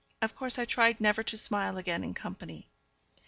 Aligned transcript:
Of 0.19 0.35
course 0.35 0.57
I 0.57 0.65
tried 0.65 0.99
never 0.99 1.21
to 1.21 1.37
smile 1.37 1.77
again 1.77 2.03
in 2.03 2.15
company. 2.15 2.67